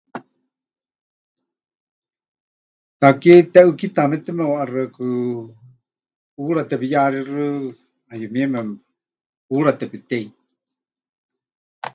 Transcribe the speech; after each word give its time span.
Takie 2.99 3.33
teʼɨ́kitaamete 3.53 4.31
meʼuʼaxɨaku 4.37 5.05
hura 6.37 6.63
tepɨyaxíxɨ, 6.69 7.41
ˀayumieme 8.09 8.59
hura 9.49 9.71
tepɨtei. 9.79 10.25